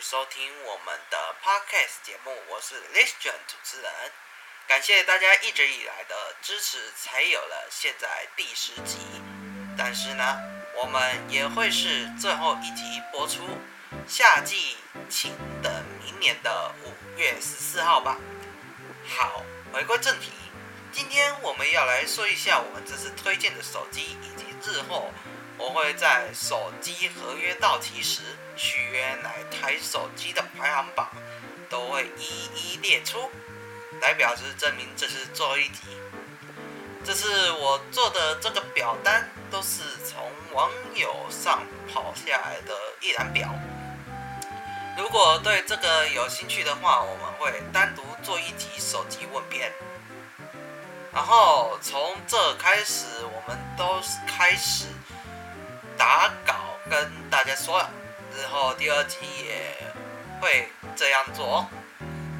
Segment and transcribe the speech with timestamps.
[0.00, 3.92] 收听我们的 Podcast 节目，我是 Listen 主持人，
[4.68, 8.98] 感谢大家一直以来的支持，才有了现在第十集。
[9.76, 10.38] 但是呢，
[10.76, 13.42] 我们也会是最后一集播出，
[14.06, 14.76] 下季
[15.10, 18.18] 请等明年的五月十四号吧。
[19.16, 20.30] 好，回归正题，
[20.92, 25.12] 今天我们要来说一下我们这次推荐的手机，以及日后
[25.56, 28.22] 我会在手机合约到期时
[28.58, 31.08] 续约来台手机的排行榜，
[31.70, 33.30] 都会一一列出，
[34.02, 35.82] 来表示证明这是最后一集。
[37.04, 43.48] 这次我做的这个表单都是从网友上跑下来的一览表。
[44.98, 49.72] 如果对这个有兴趣的话，我们会单独做一集手机问编。
[51.14, 54.86] 然后从这开始，我们都开始
[55.96, 56.54] 打稿，
[56.90, 57.90] 跟大家说了，
[58.38, 59.74] 之后第二集也
[60.40, 61.68] 会这样做，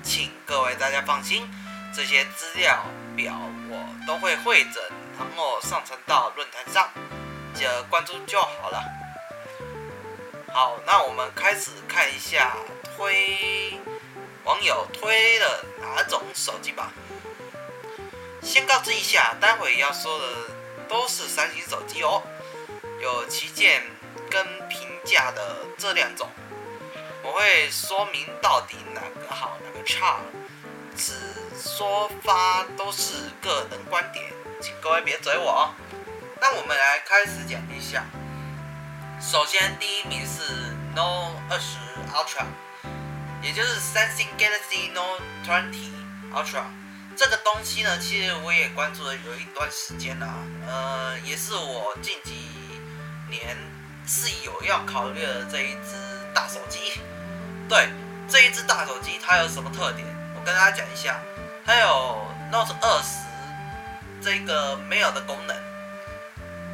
[0.01, 1.51] 请各位大家放心，
[1.93, 2.85] 这些资料
[3.17, 3.37] 表
[3.69, 4.81] 我都会会整，
[5.19, 6.89] 然后上传到论坛上，
[7.53, 8.81] 记得关注就好了。
[10.55, 12.57] 好，那我们开始看一下
[12.97, 13.77] 推
[14.45, 16.93] 网友推了哪种手机吧。
[18.41, 20.27] 先告知一下，待会要说的
[20.89, 22.23] 都是三星手机哦，
[23.03, 23.83] 有旗舰
[24.31, 24.78] 跟平
[25.09, 26.29] 价的这两种，
[27.23, 30.21] 我会说明到底哪个好哪个差，
[30.95, 31.15] 只
[31.57, 34.27] 说发都是个人观点，
[34.61, 35.75] 请各位别嘴我哦。
[36.41, 38.05] 那我们来开始讲一下。
[39.21, 40.43] 首先，第一名是
[40.95, 42.45] Note 20 Ultra，
[43.43, 45.91] 也就是三星 Galaxy Note 20
[46.33, 46.65] Ultra。
[47.17, 50.33] 这个东西呢，其实我也关注了有一段时间了，
[50.69, 52.53] 呃，也是我近几
[53.29, 53.57] 年
[54.09, 55.95] 是有要考虑的这一只
[56.35, 57.01] 大手机。
[57.69, 57.89] 对，
[58.29, 60.05] 这一只大手机它有什么特点？
[60.35, 61.21] 我跟大家讲一下，
[61.65, 63.05] 它有 Note 20
[64.23, 65.57] 这个没有的功能，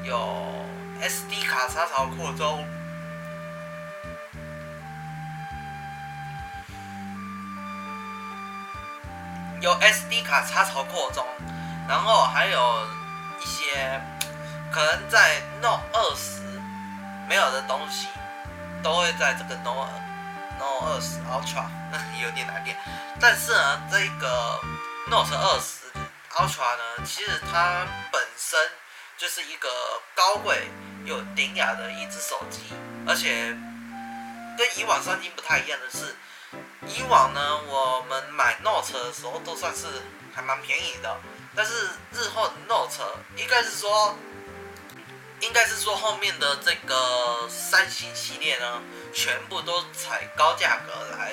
[0.05, 0.55] 有。
[1.03, 2.65] SD 卡插槽扩充，
[9.61, 11.27] 有 SD 卡插槽扩充，
[11.87, 12.87] 然后还有
[13.39, 14.01] 一些
[14.73, 16.44] 可能在 Note 20
[17.29, 18.09] 没有的东西，
[18.83, 19.89] 都会在这个 Note
[20.59, 21.67] Note 20 Ultra
[22.23, 22.77] 有点难念，
[23.21, 24.61] 但是呢，这个
[25.09, 25.61] Note 20
[26.35, 28.59] Ultra 呢，其实它本身
[29.17, 29.69] 就是一个
[30.15, 30.69] 高贵。
[31.07, 32.63] 又典雅的一只手机，
[33.07, 33.55] 而且
[34.57, 36.17] 跟以往三星不太一样的是，
[36.87, 39.87] 以往呢，我们买 Note 的时候都算是
[40.35, 41.15] 还蛮便宜的，
[41.55, 43.05] 但是日后 Note
[43.37, 44.17] 应该是说，
[45.47, 48.83] 应该是说后面的这个三星系列呢，
[49.13, 51.33] 全部都采高价格来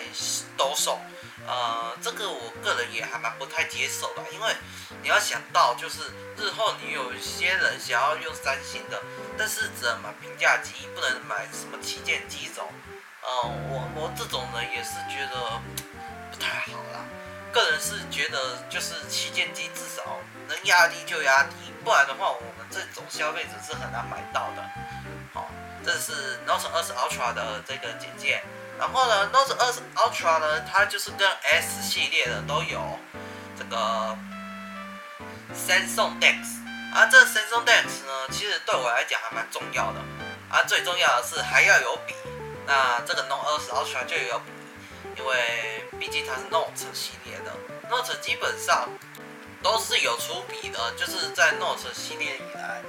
[0.57, 0.99] 兜售。
[1.47, 4.53] 呃，这个我个人也还蛮不太接受的，因为
[5.01, 9.01] 你要想到，就是日后你有些人想要用三星的，
[9.37, 12.67] 但是只能买平价机，不能买什么旗舰机种。
[13.23, 13.29] 呃，
[13.69, 15.59] 我我这种人也是觉得
[16.31, 17.03] 不太好啦。
[17.51, 20.19] 个人是觉得，就是旗舰机至少
[20.51, 24.63] 能压低就压低，不然的话，我们这种消费者是很难买到的。
[25.33, 25.49] 好，
[25.85, 28.43] 这是 Note 20 Ultra 的这个简介。
[28.77, 32.99] 然后呢，Note 20 Ultra 呢，它就是跟 S 系列的都有
[33.57, 34.17] 这个
[35.53, 36.37] Samsung DeX，
[36.93, 40.01] 而这 Samsung DeX 呢，其实对我来讲还蛮重要的，
[40.49, 42.15] 而最重要的是还要有笔。
[42.65, 44.51] 那这个 Note 20 Ultra 就有笔，
[45.17, 47.53] 因为毕竟它是 Note 系列的
[47.89, 48.89] ，Note 基本上
[49.61, 52.81] 都是有出笔的，就是在 Note 系列以来，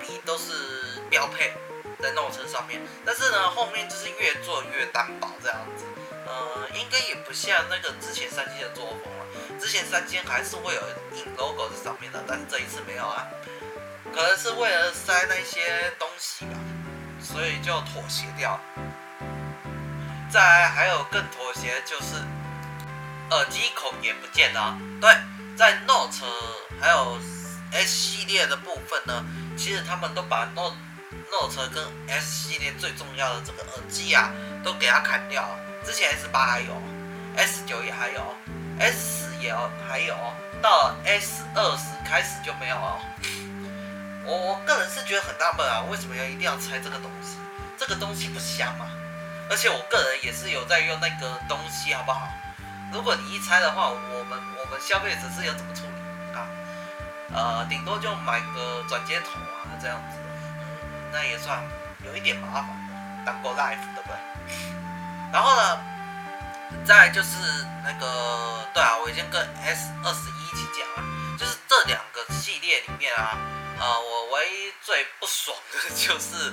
[0.00, 1.52] 笔都是标配。
[2.00, 5.84] 在 Note 上面，但是呢，后面就是越做越单薄这样子，
[6.26, 9.58] 呃，应该也不像那个之前三星的作风了。
[9.60, 10.82] 之前三星还是会有
[11.14, 13.28] 印 logo 在上面的，但是这一次没有啊，
[14.12, 16.58] 可能是为了塞那些东西吧，
[17.22, 18.58] 所以就妥协掉。
[20.28, 22.16] 再还有更妥协就是
[23.30, 24.76] 耳机孔也不见了。
[25.00, 25.14] 对，
[25.56, 26.26] 在 Note
[26.80, 27.18] 还有
[27.72, 29.24] S 系列的部分呢，
[29.56, 30.76] 其实他们都把 Note
[31.30, 34.30] Note 跟 S 系列最重要的这个耳机啊，
[34.64, 35.48] 都给它砍掉。
[35.84, 36.82] 之前 S 八还有
[37.36, 38.36] ，S 九也还有
[38.78, 39.54] ，S 十也
[39.88, 40.16] 还有，
[40.62, 43.00] 到 S 二十开始就没有了。
[44.24, 47.36] 我我个人是觉得很纳闷啊，为什么要一定要拆这个东西？
[47.76, 48.86] 这个东西不香吗？
[49.50, 52.28] 而且我个人也是有在用那个东西，好不好？
[52.92, 54.38] 如果你一拆的话，我们
[54.80, 56.46] 消费者是要怎么处理啊？
[57.34, 60.18] 呃，顶多就买个转接头啊，这样子。
[61.12, 61.62] 那也算
[62.04, 64.16] 有一点麻烦的，当过 life 对不对？
[65.32, 65.80] 然后呢，
[66.84, 67.38] 再就是
[67.84, 73.36] 那个，对啊，我已经跟 S 二十一一起讲了，就是这两个系列里面啊，
[73.78, 76.52] 呃，我唯一最不爽的 就是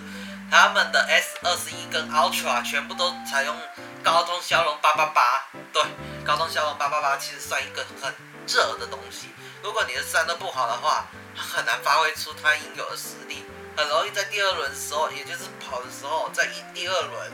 [0.52, 3.56] 他们的 S 二十一跟 Ultra 全部都采用
[4.04, 5.84] 高通骁龙八八八，对，
[6.24, 8.14] 高通骁龙八八八其实算一个很
[8.48, 9.30] 热的东西，
[9.62, 13.44] 如果你的散热不好的话，很难发挥出它应有的实力，
[13.76, 17.32] 很容易在第二轮的时候，也就是跑的时候，在一第二轮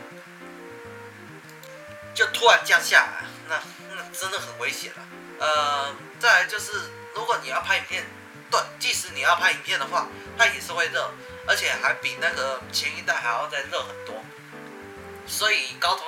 [2.13, 3.61] 就突然降下来，那
[3.95, 5.01] 那真的很危险了。
[5.39, 6.71] 呃，再来就是，
[7.13, 8.05] 如果你要拍影片，
[8.49, 10.07] 对，即使你要拍影片的话，
[10.37, 11.11] 它也是会热，
[11.47, 14.15] 而且还比那个前一代还要再热很多。
[15.27, 16.05] 所以高通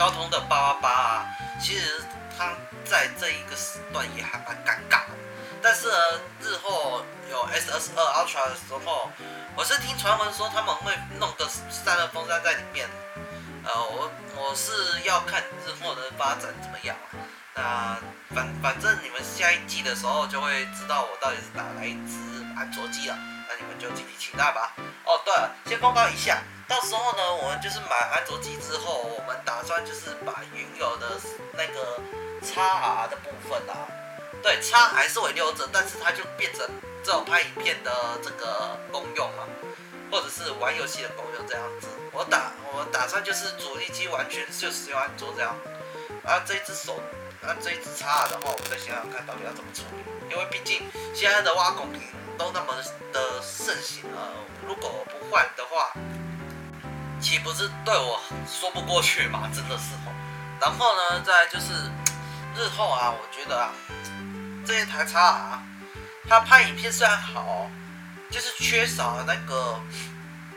[0.00, 1.26] 高通的八八八啊，
[1.60, 2.02] 其实
[2.38, 2.54] 它
[2.86, 5.14] 在这一个时段也还蛮尴尬的。
[5.60, 5.94] 但是呢，
[6.40, 9.10] 日后有 S 二十二 Ultra 的时候，
[9.54, 12.88] 我是听传闻说他们会弄个散热风扇在里面。
[13.62, 14.72] 呃，我我是
[15.04, 16.96] 要看日后的发展怎么样。
[17.54, 17.98] 那
[18.34, 22.16] 反反正你们下一季的时候就会知道我到底是打哪一支
[22.56, 23.18] 安卓机了。
[23.60, 24.72] 你们就敬请期待吧。
[25.04, 31.20] 哦，对了，先公告一下，到时候呢，我们就是买安卓机之后，我们打算就是把原有的
[31.52, 32.00] 那个
[32.42, 33.86] XR 的部分啊。
[34.42, 36.66] 对，叉还是会留着，但是它就变成
[37.04, 37.92] 这种拍影片的
[38.22, 39.46] 这个功用了，
[40.10, 41.88] 或者是玩游戏的功用这样子。
[42.12, 45.54] 我打我打算就是主力机完全就使用安卓这样。
[46.24, 47.00] 啊，这只手，
[47.42, 50.82] 那这一只叉的话，我再想想看到底要怎么处理，因为毕竟
[51.14, 52.02] 现在的挖孔屏
[52.36, 52.74] 都那么
[53.12, 54.32] 的盛行了，
[54.66, 55.92] 如果不换的话，
[57.20, 59.48] 岂不是对我说不过去嘛？
[59.54, 60.12] 真的是哦。
[60.60, 61.72] 然后呢，再就是
[62.56, 63.72] 日后啊，我觉得啊。
[64.62, 65.58] 这一台叉 R，
[66.28, 67.68] 它拍影片虽然好，
[68.30, 69.80] 就是缺少那个，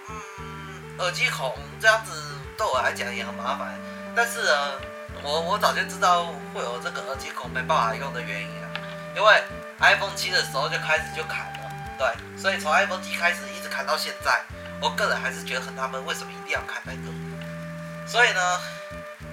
[0.09, 2.12] 嗯，耳机孔这样子，
[2.57, 3.80] 对我来讲也很麻烦。
[4.13, 4.81] 但是呢，
[5.23, 8.67] 我我早就知道会有这个耳机孔没办法用的原因了，
[9.15, 9.43] 因为
[9.79, 14.39] iPhone 七的时候就开始就砍了，对，所以从 iPhone 七开始一直砍到现在，
[14.81, 18.07] 我个人还是觉得很纳闷，为什么一定要砍那个？
[18.07, 18.59] 所以呢，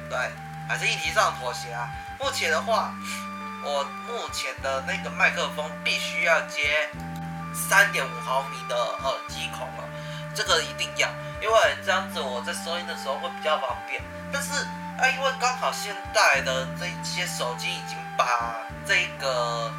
[0.08, 0.16] 对，
[0.68, 1.90] 还是议题上妥协啊。
[2.18, 2.94] 目前的话。
[3.62, 6.88] 我目前的那个麦克风必须要接
[7.52, 9.84] 三点五毫米的耳机孔了，
[10.34, 11.08] 这个一定要，
[11.40, 14.02] 因为这样子我在收音的时候会比较方便。
[14.32, 14.52] 但是
[14.98, 18.56] 啊，因为刚好现在的这些手机已经把
[18.86, 19.72] 这个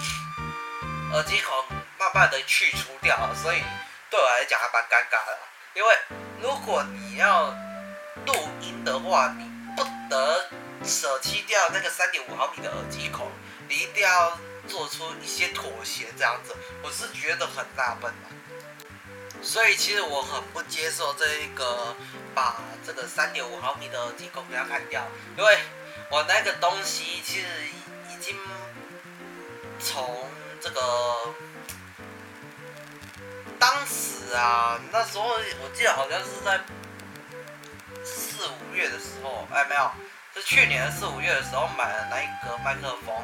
[1.13, 1.55] 耳机孔
[1.97, 3.61] 慢慢的去除掉了，所以
[4.09, 5.37] 对我来讲还蛮尴尬的。
[5.73, 5.95] 因为
[6.41, 7.45] 如果你要
[8.25, 10.49] 录音的话，你不得
[10.83, 13.31] 舍弃掉那个三点五毫米的耳机孔。
[13.69, 14.37] 你一定要
[14.67, 18.40] 做出一些妥协，这样子，我是觉得很纳闷的。
[19.41, 21.95] 所以其实我很不接受这一个
[22.33, 25.05] 把这个三点五毫米的耳机孔给它砍掉，
[25.37, 25.57] 因为
[26.09, 27.47] 我那个东西其实
[28.09, 28.37] 已经
[29.79, 30.27] 从
[30.61, 30.81] 这个
[33.57, 36.59] 当时啊，那时候我记得好像是在
[38.03, 39.91] 四五月的时候，哎，没有，
[40.33, 43.15] 是去年四五月的时候买了那一个麦克风。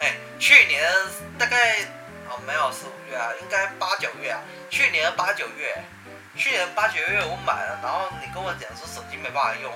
[0.00, 0.90] 哎，去年
[1.38, 1.78] 大概
[2.46, 4.40] 没有四五月啊，应该八九月啊。
[4.70, 5.82] 去年八九月，
[6.36, 9.72] 去年八九月我买了，然后你跟我讲说手机没办法用，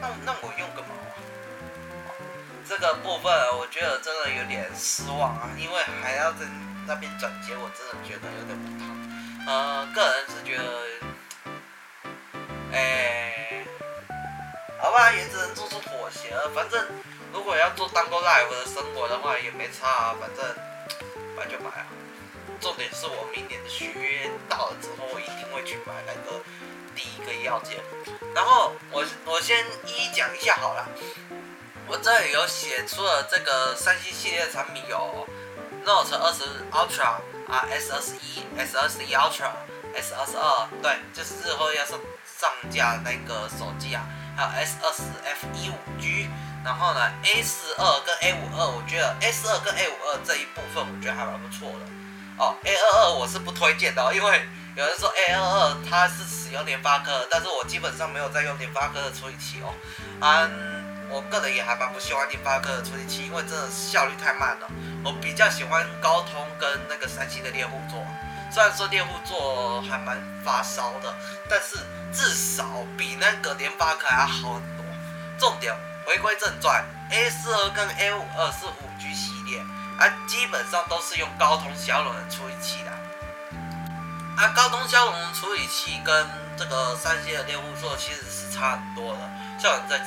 [0.00, 2.14] 那那我用个毛啊？
[2.68, 6.46] 这个部分我觉得真的有点失望啊，因为还要在
[6.86, 8.86] 那边转接，我真的觉得有点不妥。
[9.46, 10.64] 呃，个人是觉得，
[12.72, 13.64] 哎，
[14.78, 16.86] 好吧，也只能做出妥协了，反正。
[17.32, 20.56] 如果要做当个 live 的生活的话，也没差啊，反正
[21.36, 21.86] 买就买啊。
[22.60, 26.40] 重点是我明年的续约到了之后，我一定会去买那个
[26.94, 27.78] 第一个要件。
[28.34, 30.88] 然后我我先一一讲一下好了。
[31.86, 35.28] 我这里有写出了这个三星系列的产品有
[35.84, 44.02] Note 二十 Ultra 啊，S 二十一，S 二十一 Ultra，S 二十二，对，就是日后要上上架那个手机啊，
[44.36, 46.28] 还有 S 二十 F 一五 G。
[46.66, 51.86] 然后呢，A 四二跟 A 五二，我觉得 A 四二跟 A 五二这一部分，我觉得还蛮不错的。
[52.42, 54.42] 哦，A 二二我是不推荐的哦，因为
[54.74, 59.72] 有人说 A 二二它是使用联发科，但是我基本上没有在用联发科的处理器哦。
[60.20, 64.66] 嗯，我个人也还蛮不喜欢联发科的处理器，因为真的效率太慢了。
[65.04, 68.04] 我比较喜欢高通跟那个三星的猎户座，
[68.52, 71.14] 虽然说猎户座还蛮发烧的，
[71.48, 71.78] 但是
[72.12, 72.64] 至少
[72.98, 74.84] 比那个联发科还要好很多。
[75.38, 75.72] 重点。
[76.06, 79.58] 回归正传，A 四二跟 A 五二是五 G 系列，
[79.98, 82.90] 啊，基本上都是用高通骁龙的处理器的，
[84.40, 89.20] 啊，高通骁龙处理器跟这个三星的猎户座其实是差很多的。
[89.58, 90.00] 像我在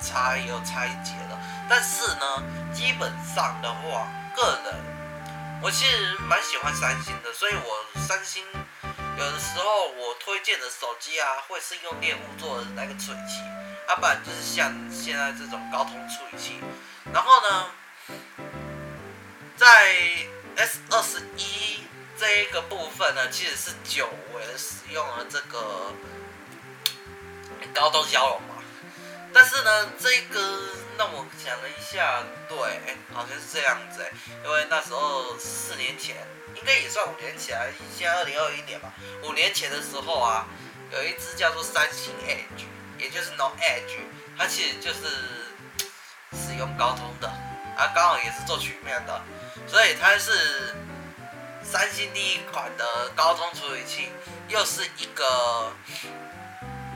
[0.00, 1.36] 差也有差一截的。
[1.68, 2.42] 但是呢，
[2.72, 4.74] 基本上的话，个人
[5.60, 8.44] 我其实蛮喜欢三星的，所以我三星
[9.20, 13.42] 有的时候我推荐的手机啊，会是用恋物做的那个处理器，
[13.86, 16.58] 要不然就是像现在这种高通处理器。
[17.12, 17.66] 然后呢，
[19.58, 19.94] 在
[20.56, 21.80] S 二十一
[22.18, 25.92] 这一个部分呢，其实是久违的使用了这个
[27.74, 28.54] 高通骁龙嘛。
[29.34, 30.40] 但是呢，这个
[30.96, 32.56] 那我想了一下，对，
[33.14, 34.10] 好像是这样子哎，
[34.44, 36.16] 因为那时候四年前，
[36.54, 37.58] 应该也算五年前，
[37.96, 38.92] 现在二零二一年吧，
[39.22, 40.46] 五年前的时候啊，
[40.92, 42.64] 有一只叫做三星 Edge，
[42.98, 44.00] 也就是 No Edge，
[44.36, 45.00] 它其实就是
[46.32, 47.28] 使用高通的，
[47.76, 49.22] 啊，刚好也是做曲面的，
[49.66, 50.74] 所以它是
[51.62, 54.10] 三星第一款的高通处理器，
[54.48, 55.72] 又是一个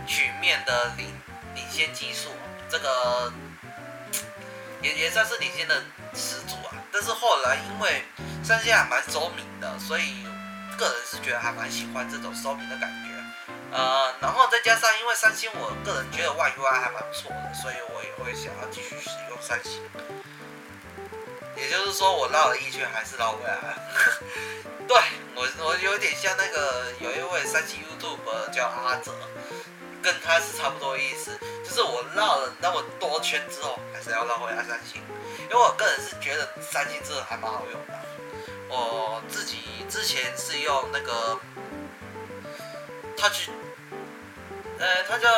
[0.07, 1.13] 曲面的领。
[1.55, 2.31] 领先技术，
[2.69, 3.33] 这个
[4.85, 5.83] 也也算是领先的
[6.14, 6.76] 始祖啊。
[6.93, 8.05] 但是后来因为
[8.45, 10.26] 三星还蛮收敏的，所以
[10.76, 13.14] 个人是觉得还蛮喜欢这种收敏的感觉。
[13.73, 19.83] 呃，然后再加上因为三星，我个人觉得 One UI 还蛮不错的，所以我也会想要继续使用三星。
[21.57, 23.83] 也就是说，我绕了一圈还是绕回来了。
[24.87, 24.97] 对，
[25.35, 29.12] 我，我有点像那个有一位三星 YouTube 叫阿泽。
[30.05, 35.01] 跟他是差不多意思，就是我绕了那么多圈之后，还是要绕回来三星，
[35.45, 37.95] 因为我个人是觉得三星真的还蛮好用的。
[38.69, 41.39] 我自己之前是用那个
[43.17, 43.49] Touch，
[44.79, 45.29] 呃，它叫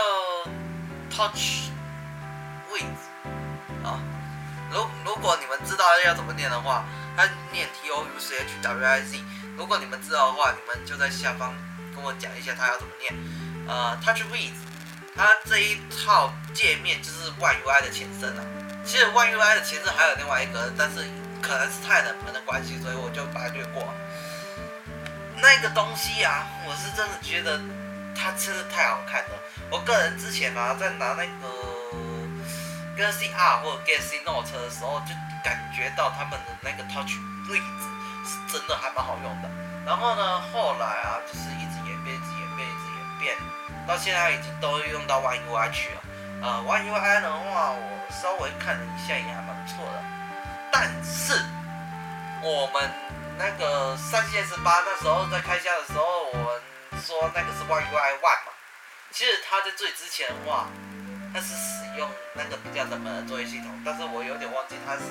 [1.10, 1.70] Touch
[2.72, 4.02] Wiz 啊。
[4.72, 6.84] 如如果你们知道要怎么念的话，
[7.16, 9.20] 它念 T O U C H W I Z。
[9.56, 11.54] 如果你们知道的话，你们就在下方
[11.94, 13.14] 跟我讲一下它要怎么念。
[13.66, 14.52] 呃，TouchWiz，
[15.16, 18.44] 它这一套界面就是 One UI 的前身啊。
[18.84, 21.04] 其实 One UI 的前身还有另外一个，但是
[21.42, 23.82] 可能是太冷门的关系，所以我就把它略过。
[25.42, 27.60] 那个东西啊，我是真的觉得
[28.14, 29.38] 它真的太好看了。
[29.70, 31.46] 我个人之前啊，在拿那个
[32.96, 35.12] Galaxy R 或者 Galaxy Note 的时候，就
[35.44, 37.60] 感觉到他们的那个 TouchWiz
[38.24, 39.50] 是真的还蛮好用的。
[39.84, 42.16] 然后呢，后来啊，就是一直演变，
[43.86, 46.02] 到现在已经都用到 One UI 去了，
[46.42, 50.04] 呃，One UI 的话，我稍微看了一下，也还蛮不错的。
[50.72, 51.40] 但是
[52.42, 52.90] 我们
[53.38, 56.60] 那个三星 S 八那时候在开箱的时候，我们
[57.00, 58.52] 说那个是 One UI One 嘛，
[59.10, 60.68] 其实它在最之前的话，
[61.32, 65.02] 它是使用那个比较冷门的作业系统，但是我有点忘记它是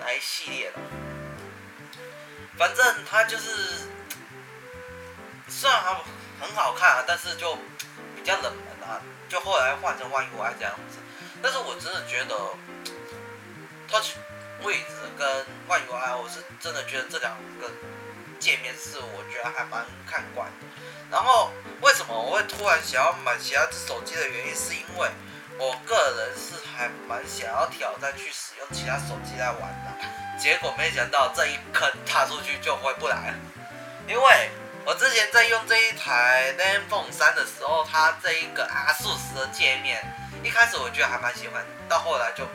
[0.00, 0.78] 哪一系列了。
[2.58, 3.88] 反正它就是，
[5.48, 5.96] 虽然它
[6.40, 7.56] 很好看啊，但是就。
[8.16, 10.98] 比较冷门啊，就后来换成 One UI 这样子。
[11.40, 12.34] 但是我真的觉得
[13.86, 14.16] touch
[14.64, 15.28] 位置跟
[15.68, 17.70] One UI，我是真的觉得这两个
[18.40, 20.66] 界面是我觉得还蛮看惯的。
[21.08, 21.52] 然后
[21.82, 25.08] 为什么我会突然想要买其他手机的原因，是因为
[25.56, 30.36] 我个人是还蛮想要挑战去使用其他手机来玩的。
[30.36, 33.34] 结果没想到这一坑踏出去就回不来了，
[34.08, 34.50] 因为。
[34.86, 40.00] 我之前在用这一台 ZenFone 3的时候，它这一个 ASUS 的界面，
[40.44, 42.46] 一开始我觉得还蛮喜欢，到后来就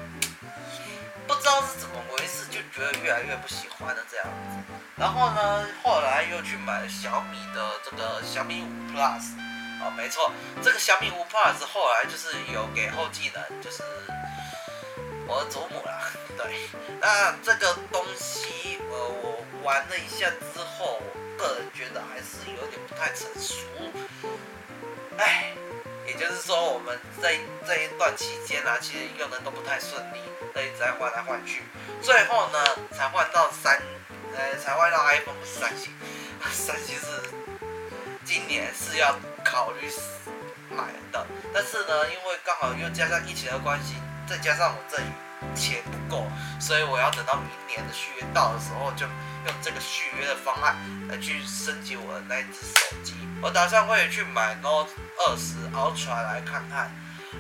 [1.28, 4.74] 不知道是怎么回事，就觉得越来越不喜欢了这样子。
[4.96, 9.36] 然后呢，后来又去买小米的这个小米五 Plus，
[9.82, 10.32] 哦，没错，
[10.64, 13.84] 这个小米五 Plus 后来就是有给后继人，就是
[15.28, 16.00] 我的祖母啦。
[16.40, 16.70] 对，
[17.02, 21.02] 那这个东西，呃，我玩了一下之后。
[21.42, 23.56] 个人觉得还是有点不太成熟，
[25.18, 25.52] 哎，
[26.06, 30.20] 也就是说我们在这一段期间呢、啊，其实用的都不太顺利，
[30.56, 31.64] 一直在换来换去，
[32.00, 33.82] 最后呢才换到三，
[34.38, 35.92] 呃，才换到 iPhone 三星，
[36.52, 37.08] 三星是
[38.24, 39.90] 今年是要考虑
[40.70, 43.96] 买的，但是呢，因为刚好又加上疫情的关系，
[44.30, 44.98] 再加上我这
[45.60, 46.28] 钱不够，
[46.60, 49.08] 所以我要等到明年的续约到的时候就。
[49.46, 50.76] 用这个续约的方案
[51.10, 56.92] 来去升级我的那只手机，我打算会去买 Note 二十 Ultra 来看看。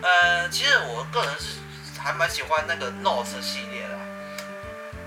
[0.01, 1.60] 呃，其实我个人是
[2.00, 3.98] 还蛮喜欢那个 Note 系列的，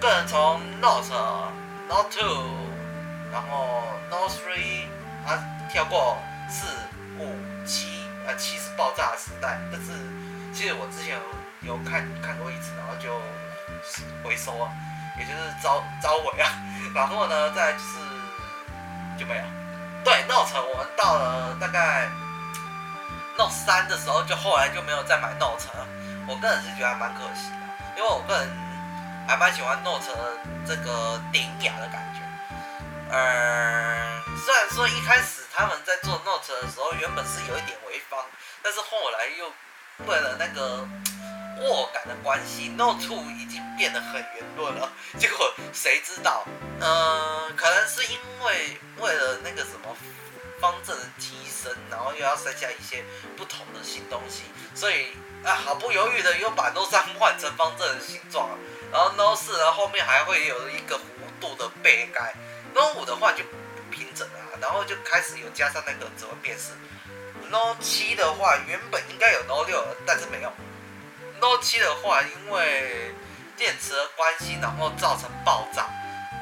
[0.00, 1.10] 个人从 Note、
[1.88, 2.54] Note Two，
[3.32, 4.86] 然后 Note Three，
[5.26, 6.66] 啊，跳过四、
[7.18, 7.34] 五、
[7.66, 7.88] 七，
[8.26, 9.90] 呃，七是爆炸的时代，但是
[10.52, 11.18] 其实我之前
[11.62, 13.20] 有看看过一次，然后就
[14.22, 14.70] 回收啊。
[15.18, 16.50] 也就是招招尾啊，
[16.94, 17.98] 然后呢，再就是
[19.18, 19.44] 就没有。
[20.04, 22.08] 对，Note 我们到了大概
[23.38, 25.86] Note 三的时候，就后来就没有再买 Note 了。
[26.26, 28.48] 我个人是觉得还蛮可惜的，因为我个人
[29.28, 30.04] 还蛮喜欢 Note
[30.66, 32.20] 这个典雅的感觉。
[33.10, 37.78] 呃，虽然说一开始他们在做 Note 的时候，原本是有一点，
[40.06, 40.86] 为了那个
[41.62, 44.92] 握感的关系，Note 2已经变得很圆润了。
[45.18, 46.44] 结果谁知道，
[46.80, 49.96] 呃，可能是因为为了那个什么。
[50.60, 53.04] 方正的提升，然后又要塞下一些
[53.36, 55.08] 不同的新东西，所以
[55.44, 58.48] 啊，毫不犹豫的又把 Note 3换成方正的形状，
[58.90, 61.00] 然后 Note 4呢后面还会有一个弧
[61.38, 62.32] 度的背盖
[62.72, 63.44] ，Note 5的话就
[63.90, 66.70] 平整了，然后就开始有加上那个指纹辨识
[67.50, 70.52] ，Note 7的话原本应该有 Note 6，但是没有
[71.40, 73.14] ，Note 7的话因为
[73.56, 75.86] 电池的关系，然后造成爆炸，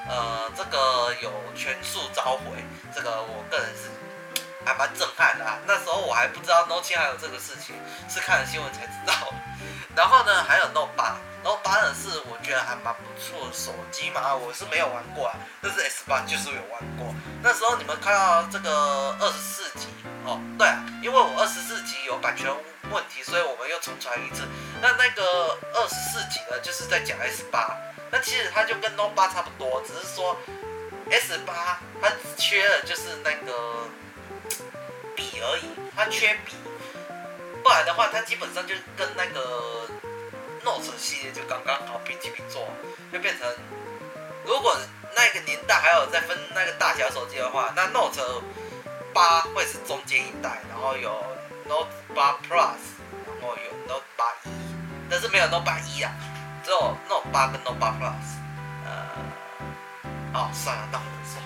[0.08, 3.90] 呃，这个有全数召回，这个我个人是。
[4.64, 5.58] 还蛮震撼的啊！
[5.66, 7.74] 那时候我还不知道 Note 7还有这个事情，
[8.08, 9.12] 是看了新闻才知道。
[9.96, 17.12] 然后呢，还有 Note 8，Note 8呢是我觉得还蛮不错的手机嘛，我是没有玩过啊，但是 S 8就是有玩过。
[17.42, 19.88] 那时候你们看到这个二十四集
[20.24, 22.50] 哦，对啊，因为我二十四集有版权
[22.90, 24.42] 问题，所以我们又重传一次。
[24.80, 27.74] 那那个二十四集呢，就是在讲 S 8，
[28.10, 30.36] 那其实它就跟 Note 8差不多，只是说
[31.10, 31.52] S 8
[32.00, 33.88] 它缺的就是那个。
[35.14, 35.64] 笔而已，
[35.94, 36.54] 它缺笔，
[37.62, 39.86] 不然的话，它基本上就跟那个
[40.64, 42.66] Note 系列就刚刚好平起平坐，
[43.12, 43.46] 就变成，
[44.42, 44.74] 如果
[45.14, 48.42] 那个年代还有在分那个大小手机的话，那 Note
[49.12, 51.10] 八会是中间一代，然后有
[51.68, 52.78] Note 八 Plus，
[53.26, 54.50] 然后有 Note 八一
[55.10, 56.12] 但是没有 Note 八一啊，
[56.64, 58.38] 只有 Note 八跟 Note 八 Plus，
[58.86, 59.08] 呃，
[60.34, 61.40] 哦，算了，那我不说。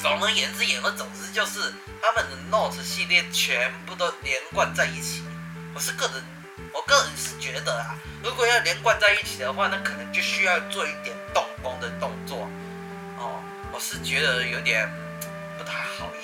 [0.00, 5.24] 总而言之，言而总之就是他们的 Note 系列全部都连贯在一起。
[5.74, 6.22] 我是个人，
[6.72, 12.48] 我个人是觉得啊，如果要连贯在一起的话，那可能就需要做一点动工的动作。
[13.18, 14.88] 哦，我是觉得有点
[15.58, 16.23] 不太好意。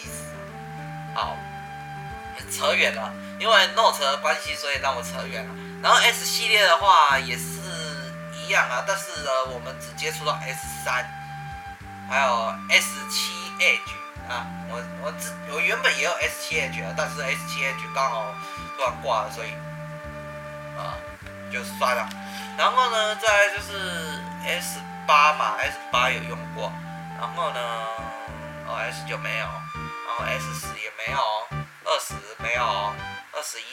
[1.15, 1.37] 好，
[2.51, 5.55] 扯远了，因为 Note 的关系，所以让我扯远了。
[5.83, 7.61] 然后 S 系列的话也是
[8.35, 11.05] 一样啊，但是呢，我们只接触到 S 三，
[12.09, 13.41] 还有 S 七。
[13.61, 13.93] Edge
[14.27, 18.35] 啊，我我自我原本也有 S7 Edge 啊，但是 S7 Edge 刚好
[18.75, 19.51] 突然挂了，所以
[20.79, 20.97] 啊
[21.53, 22.09] 就算了。
[22.57, 25.57] 然后呢，再就是 S8 嘛
[25.93, 26.73] ，S8 有用过，
[27.21, 27.61] 然后呢，
[28.67, 29.47] 哦 S9 没有，
[30.25, 31.19] S10 也没有，
[31.85, 32.63] 二十没有，
[33.33, 33.65] 二十一。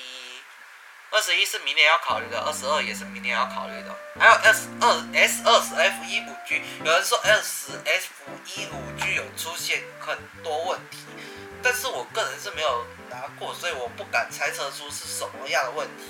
[1.09, 8.07] 二十一是明年要考虑的，二十二也是明年要考虑的，还有 S 二 S 二十 F 一五 G，有人说 S 十 F
[8.45, 10.97] 一五 G 有出现很多问题，
[11.63, 16.03] 但是我个人是没有拿过，所以我不敢猜测出是什么样的问题，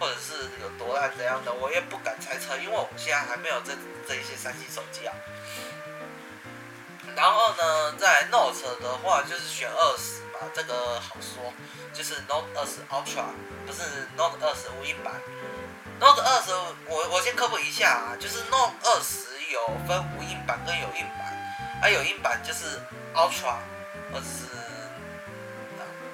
[0.00, 3.72] 或者是有多烂怎样的，我也不敢猜测，因为我们现在还没有这
[4.08, 5.14] 这一些三星手机啊。
[7.16, 10.22] 然后呢，在 Note 的话就是选二十。
[10.52, 11.52] 这个好说，
[11.94, 13.24] 就是 Note 二十 Ultra，
[13.66, 15.14] 不是 Note 二十无印版。
[15.98, 16.52] Note 二十，
[16.86, 22.78] 我我先科普一下啊，就是 Note 二十有分无印版跟有印版，啊有印版就是
[23.14, 23.56] Ultra，
[24.12, 24.44] 或者是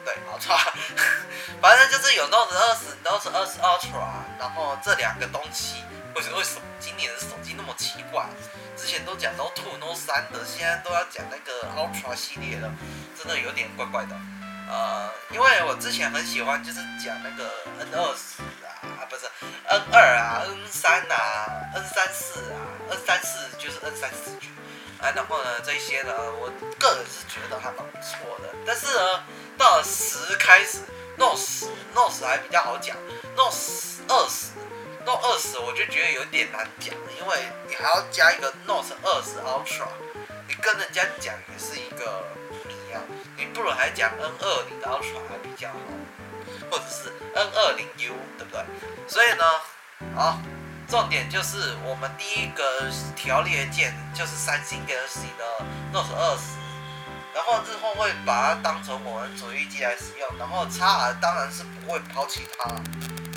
[0.04, 0.56] 对 Ultra，
[1.60, 5.82] 反正就是有 Note 二十、Note 二十 Ultra，然后这两个东西，
[6.14, 8.28] 为什为什么今年的手机那么奇怪？
[8.80, 12.72] 之前都讲 Note 2、Note 3的，现在都要讲那个 Ultra 系列了，
[13.14, 14.16] 真的有点怪怪的。
[14.70, 19.26] 呃，因为我之前很喜欢就是讲那个 N 二十啊，不是
[19.68, 22.56] N 二啊，N 三啊，N 三四啊
[22.90, 24.48] ，N 三四就是 N 三四 G，
[24.98, 28.48] 啊，然后呢这些呢，我个人是觉得还蛮不错的。
[28.64, 29.24] 但是呢，
[29.58, 30.78] 到了十开始
[31.18, 32.96] ，Note 十，Note 十还比较好讲
[33.36, 33.54] ，Note
[34.08, 34.52] 二十。
[35.04, 39.88] Note 二十我就觉得有点难讲，因为你还要加一个 Note 二十 Ultra，
[40.46, 42.24] 你跟人家讲也是一个
[42.68, 43.00] 谜啊。
[43.36, 45.76] 你不如还讲 N 二零 Ultra 还比较好，
[46.70, 48.62] 或者是 N 二零 U，对不对？
[49.08, 49.44] 所以呢，
[50.14, 50.38] 好，
[50.86, 56.58] 重点就是我们第一个条列件就是三星 Galaxy 的 Note 二十，
[57.34, 62.68] 然后日后会把它当成我们主力机来使用，然后 XR 当然是不会抛弃它。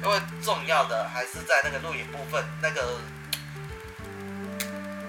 [0.04, 3.00] 因为重要的还是在那个录影部分，那个，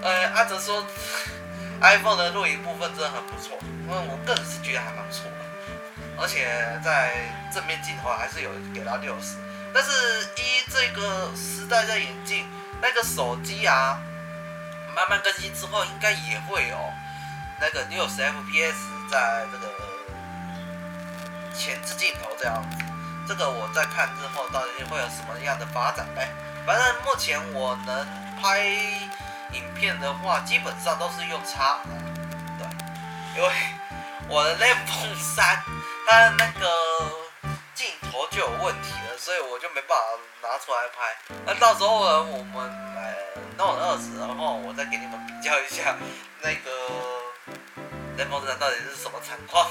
[0.01, 0.85] 呃，阿哲说，
[1.81, 5.37] iPhone 的录影部分真的很不错，因为我个人是觉得还蛮不错的，
[6.17, 6.47] 而且
[6.83, 9.35] 在正面镜头还是有给到六十，
[9.73, 9.91] 但是
[10.37, 12.45] 依这个时代在演进，
[12.81, 13.99] 那个手机啊，
[14.95, 16.77] 慢慢更新之后，应该也会有
[17.59, 18.75] 那个六十 FPS
[19.11, 19.73] 在这个
[21.53, 22.77] 前置镜头这样子。
[23.27, 26.29] 这个我再看之后到底会有什么样的发展呗。
[26.65, 28.07] 反正目前我能
[28.41, 28.59] 拍
[29.51, 31.79] 影片的话，基本上都是用叉
[32.57, 32.67] 对，
[33.35, 33.51] 因为
[34.27, 35.59] 我的 Zenfone 3，
[36.07, 36.67] 它的那个
[37.73, 41.15] 镜头就有问题了，所以我就没办法拿出来拍。
[41.45, 43.13] 那到时候呢，我们买
[43.57, 45.95] Note 20，然后我再给你们比较一下
[46.41, 46.69] 那个
[48.17, 49.69] Zenfone 3到底是什么情况。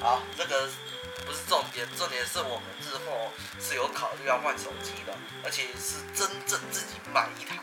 [0.00, 0.68] 好，这个。
[1.26, 7.56] 不是重点，重点是我们日后是有考虑要换手机的，而且是真正自己买一台，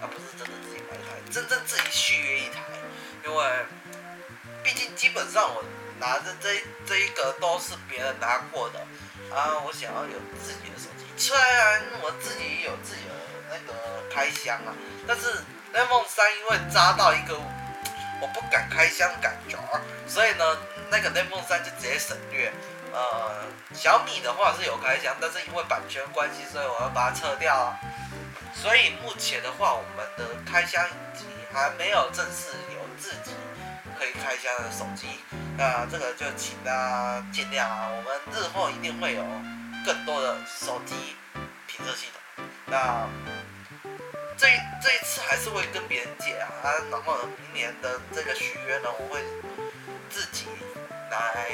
[0.00, 2.60] 而不是真正自己买一台，真正自己续约一台。
[3.24, 3.66] 因为
[4.62, 5.64] 毕竟基本上我
[5.98, 8.80] 拿着这这一个都是别人拿过的
[9.34, 11.06] 啊，我想要有自己的手机。
[11.16, 13.14] 虽然我自己有自己的
[13.48, 14.74] 那个开箱啊，
[15.06, 15.30] 但是
[15.72, 17.34] iPhone 3因为扎到一个
[18.20, 19.56] 我不敢开箱感觉，
[20.08, 20.44] 所以呢。
[20.94, 22.52] 那个 iPhone 3就直接省略，
[22.92, 23.42] 呃，
[23.74, 27.74] 小米的话是有开箱，但是因为版权关系，所以我要把它撤掉。
[28.54, 33.32] 所以目前的话，我们的开箱机还没有正式有自己
[33.98, 35.18] 可以开箱的手机，
[35.58, 37.90] 那这个就请大家见谅啊。
[37.90, 39.24] 我们日后一定会有
[39.84, 40.94] 更多的手机
[41.66, 42.44] 评测系统。
[42.66, 43.08] 那
[44.36, 44.46] 这
[44.80, 46.48] 这一次还是会跟别人借啊，
[46.88, 49.20] 然后，明年的这个续约呢，我会
[50.08, 50.46] 自己。
[51.14, 51.50] 来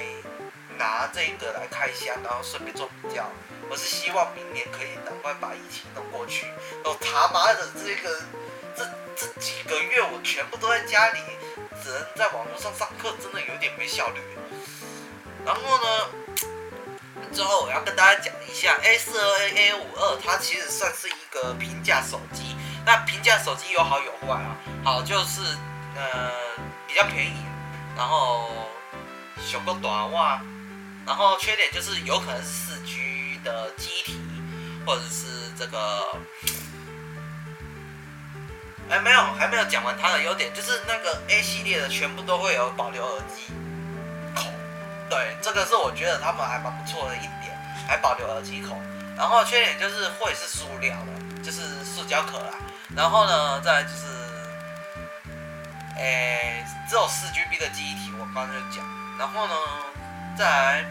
[0.78, 3.28] 拿这个来开箱，然后顺便做比较。
[3.68, 6.46] 我是希望明年可以赶快把疫情弄过去。
[6.84, 8.20] 我他妈的这个
[8.76, 11.20] 这这几个月我全部都在家里，
[11.82, 14.20] 只能在网络上上课，真的有点没效率。
[15.46, 16.10] 然后呢，
[17.32, 22.56] 之后我要跟大家讲一下 A 四二 A A 五二，它其实算是一个平价手机。
[22.84, 24.56] 那平价手机有好有坏啊。
[24.82, 25.42] 好就是
[25.94, 26.32] 呃
[26.88, 27.44] 比较便宜，
[27.96, 28.50] 然后。
[29.44, 30.40] 小个短袜，
[31.06, 34.20] 然后缺点就是有可能是四 G 的机体，
[34.86, 36.18] 或者是这个，
[38.88, 43.52] 哎，没有，还没有讲完它的优点，就是那个 A 系列的全部都会有保留耳机
[44.34, 44.44] 孔，
[45.08, 48.80] 对，这个是我觉得他们还蛮不错的一点，还保留耳机孔。
[49.16, 52.54] 然后缺点就是会是塑料的，就是塑胶壳啦。
[52.96, 54.06] 然后呢，再就是，
[55.98, 58.99] 哎，只有四 GB 的记忆体，我刚刚就讲。
[59.20, 59.54] 然后呢，
[60.34, 60.84] 再来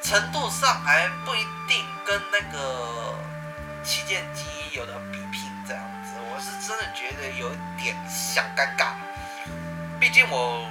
[0.00, 3.18] 程度上还不一定跟那个
[3.82, 8.94] 旗舰机有的比拼这样子，我是真的觉得有点小尴尬。
[9.98, 10.70] 毕竟我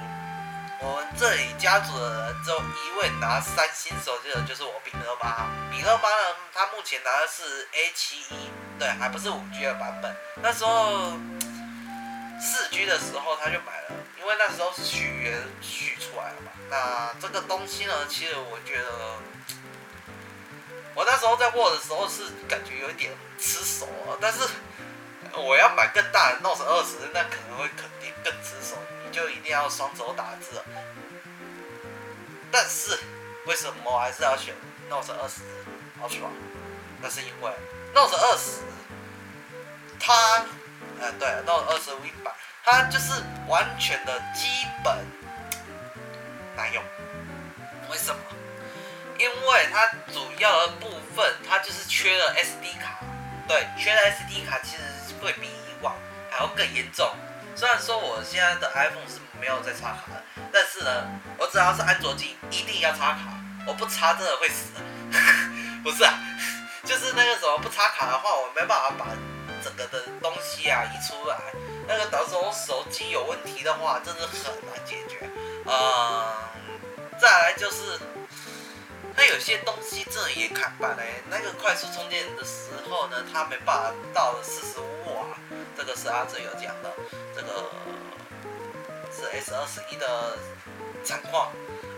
[0.80, 5.46] 我们这里家族的人只有一位拿三星手机的，就是我比特八。
[5.70, 10.16] 比特八呢，他目前拿的是 A 七一，对，还不是五 G 的版本。
[10.42, 11.18] 那时候
[12.40, 14.03] 四 G 的时候他就买了。
[14.24, 19.18] 因为那时候是续约续出来了嘛，那这个东西呢，其实我觉得，
[20.94, 24.48] 我那时候在握的时候是感觉有一点吃手啊，但是
[25.36, 30.62] 我要买更大的 Note 20，那可能会肯定更吃手，你就一定要双手打字。
[32.50, 32.98] 但是
[33.44, 34.54] 为什么我还是要选
[34.88, 35.18] Note 20
[36.02, 36.28] Ultra？
[37.02, 37.52] 那是因为
[37.92, 38.38] Note 20，
[40.00, 40.46] 它，
[40.98, 42.32] 呃，对，Note 20 V 版。
[42.64, 44.96] 它就是完全的基本
[46.56, 46.82] 耐用，
[47.90, 48.20] 为什么？
[49.18, 53.00] 因为它主要的部分它就是缺了 SD 卡，
[53.46, 55.94] 对，缺了 SD 卡其实会比以往
[56.30, 57.06] 还要更严重。
[57.54, 61.06] 虽然说我现在的 iPhone 是没有在插卡的，但是呢，
[61.38, 64.72] 我只要是安卓机一定要插卡，我不插真的会死。
[65.84, 66.14] 不是啊，
[66.82, 69.06] 就是那个什么不插卡的话，我没办法把
[69.62, 71.36] 整个的东西啊移出来。
[71.86, 75.28] 那个到时候手机有问题的话，真的很难解决。
[75.66, 76.24] 嗯，
[77.20, 77.98] 再来就是，
[79.16, 81.22] 它有些东西真的也卡板嘞。
[81.30, 85.36] 那个快速充电的时候呢，它没办法到四十五瓦，
[85.76, 86.90] 这个是阿哲有讲的。
[87.36, 87.70] 这个
[89.12, 90.38] 是 S 二十一的
[91.04, 91.52] 惨况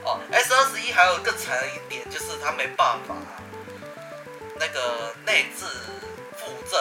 [0.04, 0.20] 哦。
[0.32, 3.14] S 二十一还有更惨的一点，就是它没办法
[4.58, 5.64] 那个内置
[6.36, 6.80] 附赠。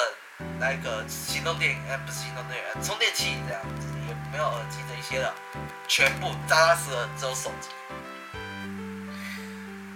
[0.60, 5.34] 那个行动电源，哎，不是行动电源，充电器这样子，也没有耳机这一些的，
[5.88, 7.70] 全部扎扎实实只有手机。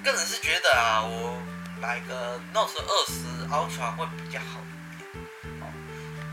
[0.04, 1.38] 个人是觉得啊，我
[1.82, 5.10] 买个 Note 二十 Ultra 会比较好一点。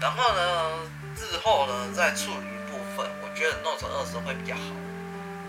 [0.01, 0.71] 然后呢，
[1.17, 4.63] 日后呢，在处理部分，我觉得 Note 二十会比较好。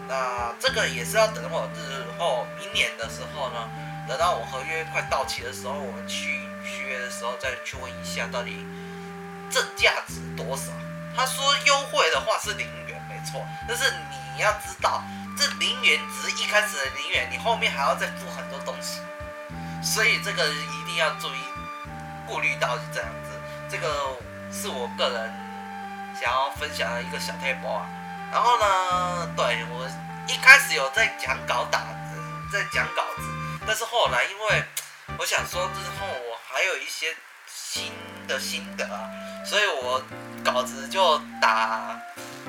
[0.07, 3.69] 那这个也是要等我日后明年的时候呢，
[4.07, 6.39] 等到我合约快到期的时候，我们去。
[6.69, 8.65] 续约的时候再去问一下，到底
[9.49, 10.73] 正价值多少？
[11.15, 13.89] 他说优惠的话是零元，没错，但是
[14.35, 15.01] 你要知道，
[15.37, 18.99] 这零元只是一开始的零元，你后面还要再付很多东西，
[19.81, 21.39] 所以这个一定要注意
[22.27, 23.31] 顾虑到是这样子。
[23.69, 23.87] 这个
[24.51, 25.33] 是我个人
[26.19, 27.87] 想要分享的一个小贴包啊。
[28.29, 29.87] 然后呢，对，我
[30.27, 31.79] 一开始有在讲稿打，
[32.51, 33.23] 在讲稿子，
[33.67, 34.63] 但是后来因为
[35.19, 37.13] 我想说之后我还有一些
[37.45, 37.91] 新
[38.25, 39.09] 的心得啊，
[39.45, 40.01] 所以我
[40.43, 41.99] 稿子就打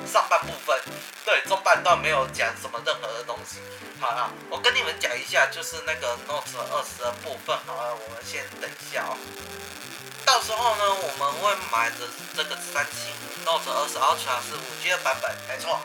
[0.07, 0.81] 上半部分，
[1.25, 3.59] 对，中半段没有讲什么任何的东西。
[3.99, 7.57] 好了，我跟你们讲一下，就是那个 Note 20的部分。
[7.67, 9.17] 好了，我们先等一下哦。
[10.25, 13.11] 到时候呢，我们会买的这个三星
[13.43, 15.81] Note 20 Ultra 是五 G 的版本，没错。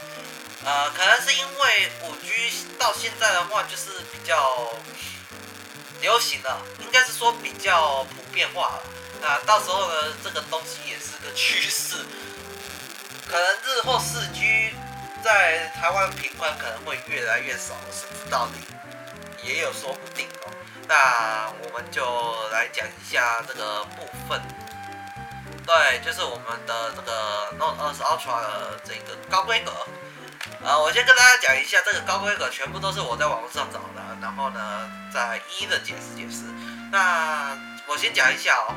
[0.64, 4.72] 呃，可能是因为五 G 到现在的话就是比较
[6.04, 8.82] 流行了，应该是说比较普遍化了。
[9.22, 11.96] 那到时候呢，这个东西也是个趋势，
[13.26, 14.74] 可能日后四 G
[15.24, 18.52] 在台湾频宽可能会越来越少，甚至到底
[19.42, 20.52] 也有说不定哦。
[20.86, 22.04] 那我们就
[22.50, 24.38] 来讲一下这个部分，
[25.64, 29.72] 对，就是我们的这个 Note 20 Ultra 的这个高规格。
[30.64, 36.42] 啊，我先跟大家讲一下，这个高规格全部都是我在网络上找的，然后呢再一一的解释解释。
[36.90, 37.54] 那
[37.86, 38.74] 我先讲一下哦。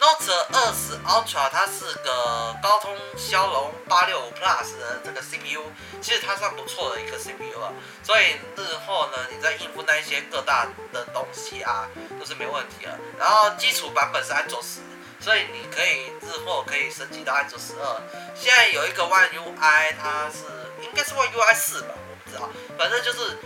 [0.00, 5.70] Note 20 Ultra 它是个高通骁龙八六五 Plus 的这个 CPU，
[6.00, 7.72] 其实它算不错的一个 CPU 了。
[8.02, 11.86] 所以日后呢，你在应付那一些各大的东西啊，
[12.18, 12.98] 都是没问题的。
[13.16, 14.80] 然后基础版本是安卓十，
[15.22, 18.02] 所以你可以日后可以升级到安卓十二。
[18.34, 20.44] 现在有一个 One UI，它是
[20.82, 23.38] 应该是 One UI 四吧，我不知道，反正就是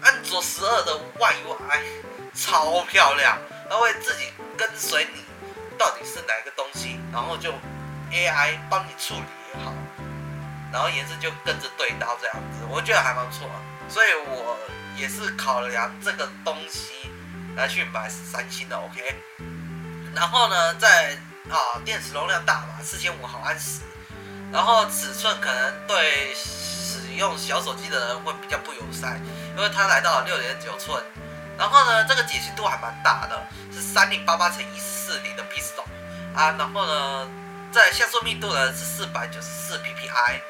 [0.00, 1.80] 安卓十二的 One UI
[2.34, 3.36] 超漂亮，
[3.68, 5.28] 它会自己跟随你。
[5.76, 7.52] 到底是哪个东西，然后就
[8.10, 9.22] AI 帮你处理
[9.54, 9.72] 也好，
[10.72, 13.48] 然后颜色就跟着对刀这样子，我觉得还蛮不错，
[13.88, 14.58] 所以我
[14.96, 17.12] 也是考量这个东西
[17.54, 19.14] 来去买三星的 OK。
[20.18, 21.16] 然后呢，在
[21.48, 23.82] 啊电池容量大嘛，四千五毫安时，
[24.52, 29.20] 然后尺寸可能对使用小手机的人会比较不友善，
[29.56, 31.00] 因为它来到了六点九寸。
[31.56, 33.40] 然后呢，这个解析度还蛮大的，
[33.72, 35.84] 是三零八八乘一四零的 pixel
[36.36, 36.50] 啊。
[36.58, 37.28] 然后呢，
[37.70, 40.40] 在像素密度呢是四百九十四 ppi，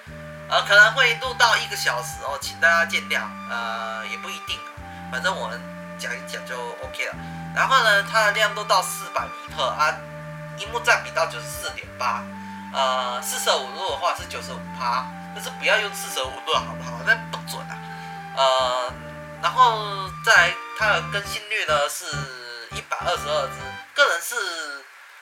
[0.49, 4.59] 呃，可能会录到一个小时哦，请大家见谅，呃，也不一定，
[5.13, 5.61] 反正我们
[5.99, 7.15] 讲一讲就 OK 了。
[7.55, 9.95] 然后呢，它的亮度到四百尼特啊，
[10.59, 12.23] 萤幕占比到九十四点八，
[12.73, 17.01] 呃，四舍五入的话是九十五趴，但是不要用四舍五入好不好？
[17.07, 17.77] 那不准啊，
[18.37, 18.93] 呃。
[19.41, 22.07] 然后在它的更新率呢是
[22.73, 23.57] 一百二十二帧，
[23.95, 24.35] 个人是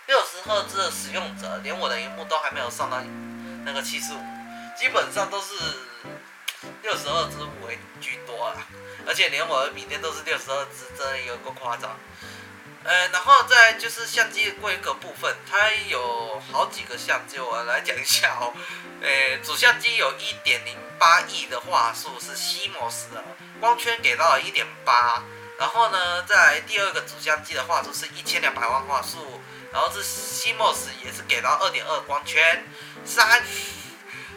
[0.06, 2.96] 六十赫兹的使用者，连我的荧幕都还没有上到
[3.66, 4.18] 那个七十五，
[4.74, 5.52] 基本上都是
[6.80, 8.56] 六十二帧为居多啊，
[9.06, 11.96] 而且连我的笔电都是六十二帧，真的有够夸张。
[12.84, 18.54] 呃，然后再就是相机规格部分，它有好几个相机，我来讲一下哦。
[19.02, 23.24] 呃，主相机有一点零八亿的画素，是 CMOS 的，
[23.60, 25.22] 光圈给到了一点八。
[25.58, 29.40] 然后呢，在第二个主相机的画素是一千两百万画素，
[29.72, 32.64] 然后是 CMOS 也是给到二点二光圈。
[33.04, 33.42] 三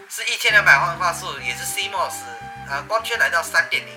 [0.09, 2.23] 是一千两百万画素，也是 CMOS，
[2.67, 3.93] 啊，光圈来到三点零。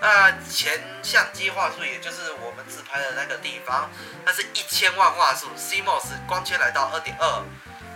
[0.00, 3.88] 那前相机画素，也就是我们自拍的那个地方，
[4.26, 7.42] 它是一千万画素，CMOS 光圈来到二点二，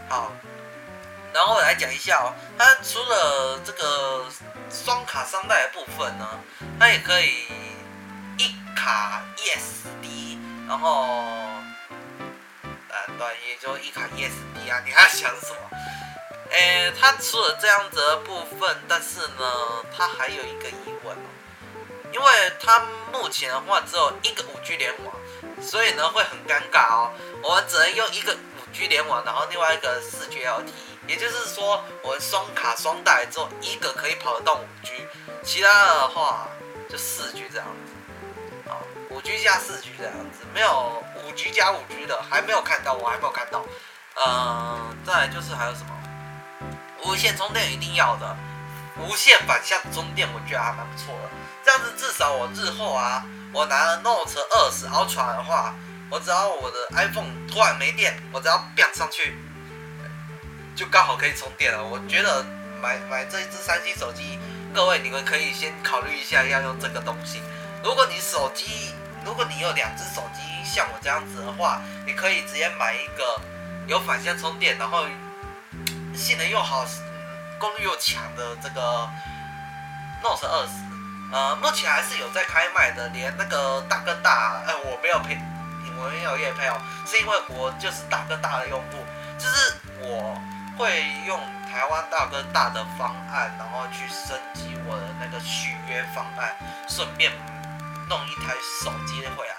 [0.09, 0.33] 好，
[1.35, 4.25] 然后来讲一下哦，它除了这个
[4.71, 6.27] 双卡双待的部分呢，
[6.81, 7.47] 它也可以
[8.39, 11.15] 一卡 eSD，然后，
[12.89, 15.79] 呃，对，也就一卡 eSD 啊，你还想什么？
[16.51, 21.29] 诶，它除了这样子的部分，但是呢，它还有一个疑问哦。
[22.13, 22.81] 因为它
[23.13, 25.15] 目前的话只有一个五 G 联网，
[25.63, 27.11] 所以呢会很尴尬哦。
[27.43, 30.71] 我们只能用一个五 G 联网，然后另外一个四 G LTE，
[31.07, 35.07] 也就是说我们双卡双待之后，一个可以跑得动五 G，
[35.43, 36.49] 其他的话
[36.89, 38.71] 就四 G 这样子。
[38.71, 38.77] 啊，
[39.11, 43.65] 五 G 加四 G 这样子，没有五 G 加五 G 的还没有看到，我还没有看到。
[44.15, 45.95] 嗯，再来就是还有什么？
[47.05, 48.37] 无线充电一定要的，
[49.01, 51.31] 无线反向充电我觉得还蛮不错的。
[51.65, 55.75] 这样子至少我日后啊，我拿了 Note 20 Ultra 的话，
[56.11, 59.37] 我只要我的 iPhone 突然没电，我只要变上去，
[60.75, 61.85] 就刚好可以充电了。
[61.85, 62.45] 我觉得
[62.81, 64.39] 买买这一支三星手机，
[64.75, 67.43] 各位你们可以先考虑一下要用这个东西。
[67.85, 73.41] 如果你手机，如果你有两只手机像我这样子的话，你可以直接买一个
[73.87, 75.05] 有反向充电，然后
[76.15, 76.85] 性能又好，
[77.59, 79.09] 功率又强的这个
[80.23, 80.73] Note 二十，
[81.33, 85.39] 呃，目前还是有在开卖的，连那个大哥大，呃，我没有配，
[85.99, 89.05] 我没有业配哦，是因为我就是大哥大的用户，
[89.39, 90.41] 就是我
[90.79, 91.39] 会用
[91.71, 96.57] 台湾大哥大的方案，然后去升级我的那个续约方案，
[96.89, 97.33] 顺便
[98.09, 99.55] 弄一台手机回来。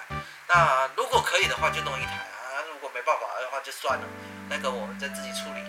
[0.47, 4.05] 那如果可以的话，就弄一台啊，如果没办法的话，就算了，
[4.49, 5.61] 那个我们再自己处理。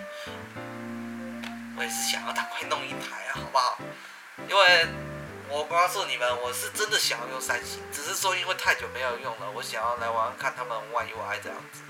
[1.81, 3.79] 我也是想要赶快弄一台啊，好不好？
[4.47, 4.87] 因为
[5.49, 11.81] 我告诉你们，我是真的想要用三星，只是说因为太久没有用了，我想要来玩看他们玩 UI 这样子，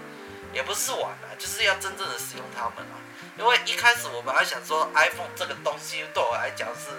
[0.53, 3.03] 也不是玩啊，就是要真正的使用他们啊。
[3.37, 6.93] 因为一开始我本来想说 iPhone 这个东西对我来讲是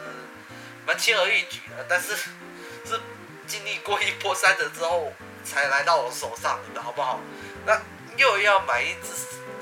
[0.86, 2.14] 蛮轻而易举的，但是
[2.84, 3.00] 是
[3.48, 5.14] 经历过一波三折之后
[5.46, 7.22] 才来到我手上的，好不好？
[7.66, 7.82] 那
[8.18, 9.14] 又要买一只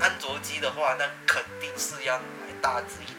[0.02, 2.24] 安卓机的话，那肯定是要买
[2.60, 3.19] 大只一。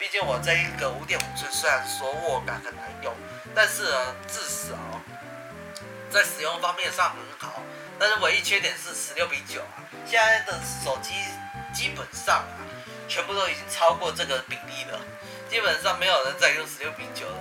[0.00, 3.14] 毕竟我这一个五点五寸，虽然说握感很难用，
[3.54, 4.74] 但是呢，至少
[6.08, 7.60] 在使用方面上很好。
[7.98, 11.12] 但是唯一缺点是十六比九啊，现在的手机
[11.74, 12.64] 基本上啊，
[13.06, 14.98] 全部都已经超过这个比例了，
[15.50, 17.36] 基本上没有人再用十六比九了，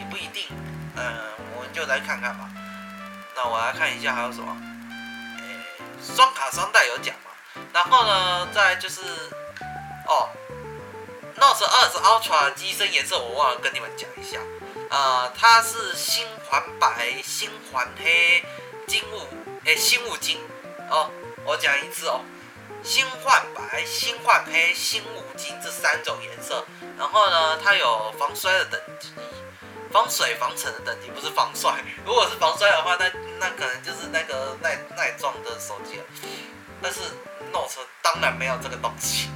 [0.00, 0.48] 也不一定。
[0.96, 1.14] 嗯，
[1.54, 2.50] 我们就来看看吧。
[3.36, 4.56] 那我来看一下还有什么，
[6.02, 7.30] 双卡双待有讲嘛？
[7.72, 9.00] 然后呢，再就是
[10.08, 10.28] 哦。
[11.38, 14.38] Note 20 Ultra 机身颜色我忘了跟你们讲一下，
[14.88, 18.42] 呃，它是星环白、星环黑、
[18.86, 19.20] 金雾，
[19.66, 20.38] 哎，星雾金。
[20.88, 21.10] 哦，
[21.44, 22.20] 我讲一次哦，
[22.82, 26.64] 星环白、星环黑、星雾金这三种颜色，
[26.96, 29.12] 然后呢，它有防摔的等级，
[29.92, 36.04] 防水防尘的等级，不是防摔， 如果是防摔的话，那那可能就是那个耐耐撞的手机了，
[36.80, 37.00] 但是
[37.52, 39.28] Note 当然没有这个东西。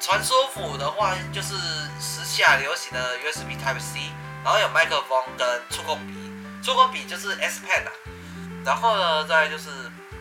[0.00, 1.54] 传说辅的话，就是
[2.00, 4.12] 时下流行的 USB Type C，
[4.44, 6.14] 然后有麦克风跟触控笔，
[6.62, 7.92] 触控笔就是 S Pen 啊，
[8.64, 9.68] 然后呢，再就是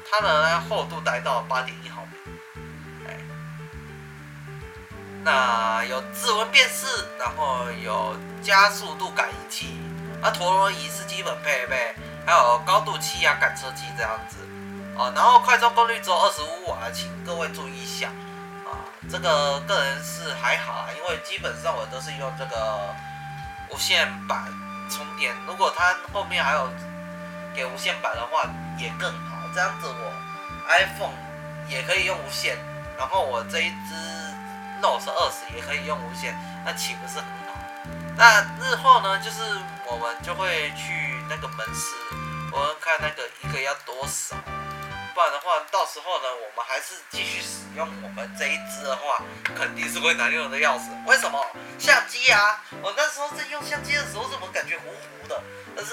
[0.10, 2.18] 它的厚度达到八点一毫米，
[3.08, 3.18] 哎，
[5.24, 6.88] 那有指纹辨识，
[7.20, 9.78] 然后有加速度感应器，
[10.22, 11.94] 那陀螺仪是基本配备，
[12.26, 14.38] 还有高度气压感测器这样子，
[14.98, 18.10] 哦，然后快充功率只有二十五瓦，请各位注意一下。
[19.10, 22.94] 这个个人是还好啊，因为基本上我都是用这个
[23.70, 24.46] 无线板
[24.90, 25.34] 充电。
[25.48, 26.70] 如果它后面还有
[27.56, 28.44] 给无线板的话，
[28.78, 29.38] 也更好。
[29.54, 30.14] 这样子我
[30.68, 31.16] iPhone
[31.70, 32.58] 也可以用无线，
[32.98, 33.96] 然后我这一支
[34.82, 37.60] Note 20也可以用无线，那岂不是很好？
[38.18, 39.42] 那日后呢，就是
[39.86, 41.96] 我们就会去那个门市，
[42.52, 44.36] 我们看那个一个要多少。
[45.18, 49.24] 不然的话，到时候呢，我们还是继续使用我们这一支的话，
[49.56, 50.92] 肯定是会难用的要死。
[51.08, 51.44] 为什么？
[51.80, 55.42] 相机啊，我那时候在用相机的时候，怎么感觉糊糊的？
[55.76, 55.92] 但是，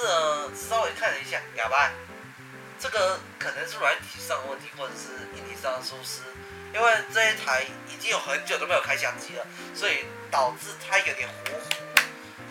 [0.68, 1.90] 稍微看了一下，哑巴，
[2.78, 6.20] 这个可能是软体上的问题，或者是硬体上的疏失。
[6.74, 11.70] 因为这一台已经有很久都没有开相机了，所以导致它有点糊糊，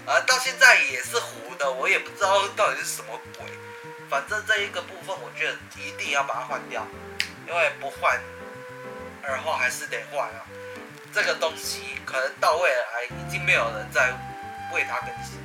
[0.08, 3.46] 而到现在也是糊的，我也不知道到底是什么鬼。
[4.13, 6.86] 反正这一个部分，我觉得一定要把它换掉，
[7.47, 8.21] 因为不换，
[9.23, 10.45] 而后还是得换啊。
[11.12, 14.13] 这个东西可能到未来已经没有人再
[14.71, 15.39] 为它更新，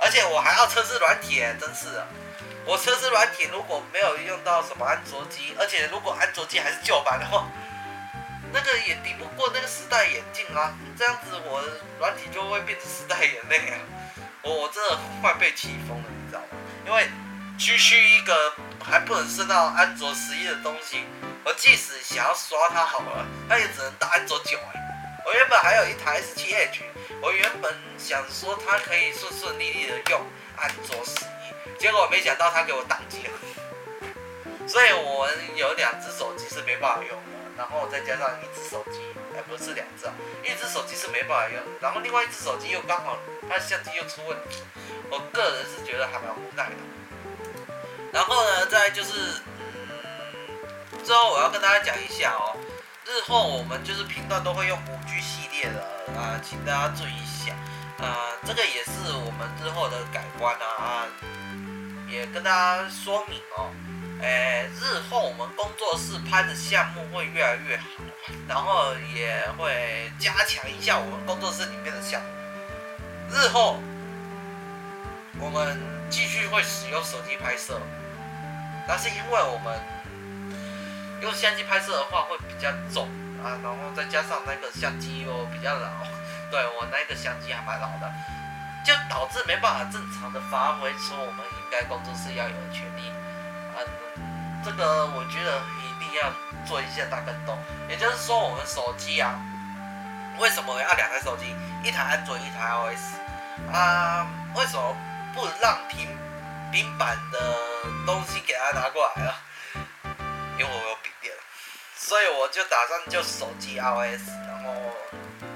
[0.00, 2.06] 而且我还要测试软体，真是的。
[2.64, 7.46] 我测试软体如果没有用到什么安卓机，而且如果安卓机还是旧版的话，
[8.50, 10.72] 那个也抵不过那个时代眼镜啊。
[10.96, 11.62] 这样子我
[11.98, 13.76] 软体就会变成时代眼泪啊。
[14.40, 16.46] 我我真的快被气疯了，你知道吗？
[16.86, 17.06] 因为。
[17.56, 21.04] 区区一个还不能升到安卓十一的东西，
[21.44, 24.80] 我即使想要刷它好了，它也只能到安卓九哎。
[25.24, 26.82] 我原本还有一台 S 七 Edge，
[27.22, 30.20] 我原本想说它可以顺顺利利的用
[30.56, 33.32] 安卓十一，结果没想到它给我宕机了。
[34.66, 39.00] 所以我们有两只手机是没办法用的，然后再加上一只手机，
[39.36, 40.06] 哎不是两只，
[40.42, 43.16] 一只手机是没办法用，然后另外一只手机又刚好
[43.48, 44.62] 它相机又出问题，
[45.08, 46.76] 我个人是觉得还蛮无奈的。
[48.14, 49.10] 然后呢，再就是，
[49.50, 52.56] 嗯，之后我要跟大家讲一下哦，
[53.04, 55.80] 日后我们就是频道都会用五 G 系列的
[56.16, 57.52] 啊，请大家注意一下，
[57.98, 61.06] 啊，这个也是我们日后的改观啊，啊，
[62.08, 63.68] 也跟大家说明哦，
[64.22, 67.84] 哎，日后我们工作室拍的项目会越来越好，
[68.46, 72.28] 然后也会加强一下我们工作室里面的项目，
[73.34, 73.80] 日后
[75.40, 77.80] 我们继续会使用手机拍摄。
[78.86, 79.80] 那是因为我们
[81.22, 83.08] 用相机拍摄的话会比较重，
[83.42, 85.88] 啊，然后再加上那个相机又比较老，
[86.50, 88.12] 对我那个相机还蛮老的，
[88.84, 93.08] 就导致没办法正常的发挥出我们应该工作室要有的权利。
[93.74, 93.80] 啊，
[94.64, 96.30] 这个我觉得一定要
[96.66, 97.58] 做一下大更动，
[97.88, 99.34] 也就是说我们手机啊，
[100.38, 104.26] 为什么要两台手机，一台安卓，一台 iOS 啊？
[104.54, 104.96] 为什么
[105.34, 106.06] 不让平
[106.70, 107.38] 平板的
[108.06, 109.42] 东西给他拿过来了？
[110.58, 111.34] 因为我有笔电，
[111.96, 114.72] 所以我就打算就手机 iOS，然后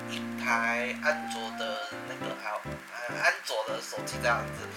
[0.08, 4.68] 一台安卓的那个 i 安卓的手机这样子。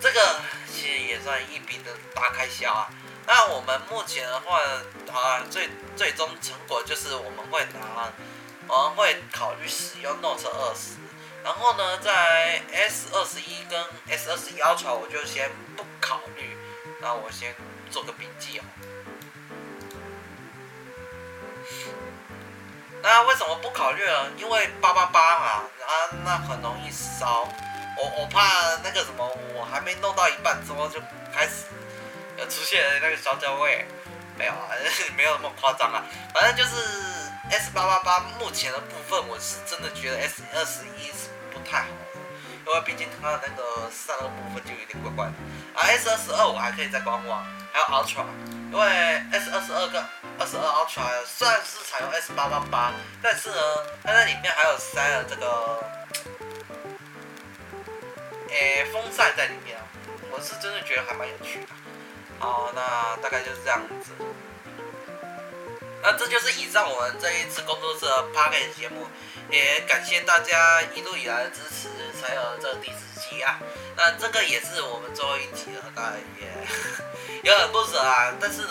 [0.00, 0.40] 这个
[0.72, 2.88] 其实也算一笔的大开销啊。
[3.26, 4.60] 那我们目前的话
[5.12, 8.10] 啊，最最终成果就是我们会拿，
[8.68, 10.74] 我们会考虑使用 Note 20，
[11.42, 16.37] 然后呢，在 S 二十一跟 S 二十一 Ultra 我就先不考虑，
[17.00, 17.54] 那我先
[17.90, 18.64] 做个笔记哦。
[23.00, 24.30] 那为什么不考虑呢？
[24.36, 25.90] 因为八八八嘛，啊，
[26.24, 27.48] 那很容易烧。
[27.96, 29.24] 我我怕那个什么，
[29.54, 31.00] 我还没弄到一半之后就
[31.32, 31.66] 开始
[32.48, 33.86] 出现那个烧焦味，
[34.36, 34.68] 没有啊，
[35.16, 36.04] 没有那么夸张啊。
[36.34, 36.76] 反正就是
[37.50, 42.20] S 八八八目前的部分，我是真的觉得 S 二十一是不太好的，
[42.66, 45.32] 因为毕竟它的那个散热部分就有点怪怪的。
[45.80, 48.24] ，S 二十二我还可以再观望，还有 Ultra，
[48.72, 48.86] 因为
[49.32, 50.02] S 二十二跟
[50.38, 53.56] 二十二 Ultra 虽然是采用 S 八八八，但是呢，
[54.04, 55.84] 它在里面还有塞了这个，
[58.50, 59.78] 诶、风扇在里面，
[60.30, 61.68] 我是真的觉得还蛮有趣的。
[62.38, 64.12] 好，那大概就是这样子。
[66.00, 69.08] 那这就是以上我们这一次工作室的 Podcast 节目，
[69.50, 71.88] 也感谢大家一路以来的支持，
[72.28, 73.58] 还有这第十集啊。
[73.96, 76.46] 那这个也是我们最后一集了，当然也
[77.42, 78.68] 有点不舍啊，但是呢，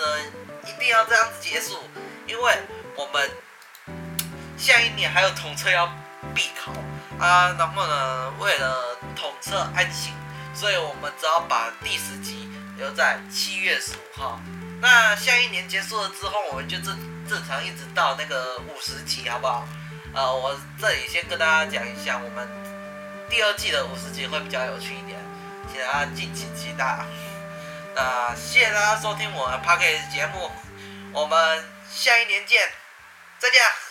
[0.66, 1.80] 一定要这样子结束，
[2.28, 2.58] 因为
[2.96, 3.30] 我们
[4.58, 5.92] 下一年还有统测要
[6.34, 6.72] 必考
[7.20, 10.14] 啊，然后呢，为了统测安心，
[10.54, 14.40] 所以我们只好把第十集留在七月十五号。
[14.80, 16.98] 那下一年结束了之后，我们就正
[17.28, 19.68] 正常一直到那个五十集，好不好？
[20.14, 22.48] 呃，我这里先跟大家讲一下，我们
[23.30, 25.20] 第二季的五十集会比较有趣一点，
[25.72, 27.06] 请大家敬请期待。
[27.94, 30.52] 那谢谢大家收听我们 p a r k e 节目，
[31.14, 32.70] 我们下一年见，
[33.40, 33.87] 再见。